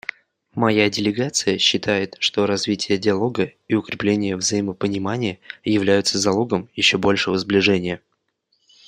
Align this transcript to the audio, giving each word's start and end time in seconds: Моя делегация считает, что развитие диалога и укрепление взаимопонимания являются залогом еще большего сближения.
Моя 0.55 0.89
делегация 0.89 1.59
считает, 1.59 2.15
что 2.17 2.47
развитие 2.47 2.97
диалога 2.97 3.51
и 3.67 3.75
укрепление 3.75 4.35
взаимопонимания 4.35 5.37
являются 5.63 6.17
залогом 6.17 6.69
еще 6.73 6.97
большего 6.97 7.37
сближения. 7.37 8.01